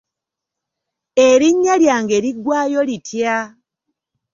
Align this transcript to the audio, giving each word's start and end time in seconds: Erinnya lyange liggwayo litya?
Erinnya 1.27 1.73
lyange 1.81 2.17
liggwayo 2.23 2.81
litya? 2.89 3.35